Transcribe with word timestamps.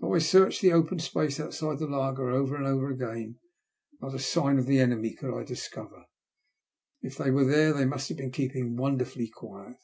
Though 0.00 0.12
I 0.14 0.18
searched 0.18 0.60
the 0.60 0.74
open 0.74 0.98
space 0.98 1.40
outside 1.40 1.78
the 1.78 1.86
laager 1.86 2.28
over 2.28 2.54
and 2.54 2.66
over 2.66 2.90
again, 2.90 3.38
not 4.02 4.12
a 4.14 4.18
sign 4.18 4.58
of 4.58 4.66
the 4.66 4.78
enemy 4.78 5.14
could 5.14 5.34
I 5.34 5.42
discover. 5.42 6.04
If 7.00 7.16
they 7.16 7.30
were 7.30 7.46
there, 7.46 7.72
they 7.72 7.86
must 7.86 8.10
have 8.10 8.18
been 8.18 8.30
keeping 8.30 8.76
wonderfully 8.76 9.28
quiet. 9.30 9.78